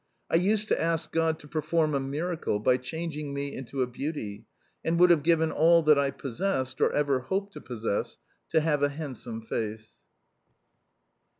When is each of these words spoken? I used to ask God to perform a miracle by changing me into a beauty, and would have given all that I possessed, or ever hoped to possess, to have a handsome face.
I 0.31 0.35
used 0.37 0.67
to 0.69 0.81
ask 0.81 1.11
God 1.11 1.37
to 1.37 1.47
perform 1.47 1.93
a 1.93 1.99
miracle 1.99 2.57
by 2.57 2.77
changing 2.77 3.35
me 3.35 3.55
into 3.55 3.83
a 3.83 3.85
beauty, 3.85 4.45
and 4.83 4.99
would 4.99 5.11
have 5.11 5.21
given 5.21 5.51
all 5.51 5.83
that 5.83 5.99
I 5.99 6.09
possessed, 6.09 6.81
or 6.81 6.91
ever 6.91 7.19
hoped 7.19 7.53
to 7.53 7.61
possess, 7.61 8.17
to 8.49 8.61
have 8.61 8.81
a 8.81 8.89
handsome 8.89 9.43
face. 9.43 9.97